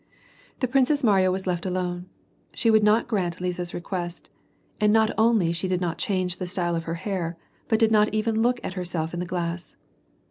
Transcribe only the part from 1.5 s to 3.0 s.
alone. She would